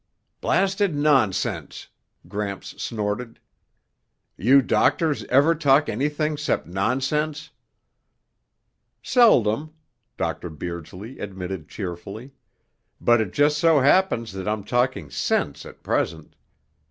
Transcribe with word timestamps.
"Blasted 0.41 0.95
nonsense!" 0.95 1.87
Gramps 2.27 2.69
snorted. 2.81 3.39
"You 4.35 4.63
doctors 4.63 5.25
ever 5.25 5.53
talk 5.53 5.89
anything 5.89 6.37
'cept 6.37 6.65
nonsense?" 6.65 7.51
"Seldom," 9.03 9.75
Dr. 10.17 10.49
Beardsley 10.49 11.19
admitted 11.19 11.69
cheerfully, 11.69 12.31
"but 12.99 13.21
it 13.21 13.31
just 13.31 13.59
so 13.59 13.81
happens 13.81 14.33
that 14.33 14.47
I'm 14.47 14.63
talking 14.63 15.11
sense 15.11 15.67
at 15.67 15.83
present. 15.83 16.35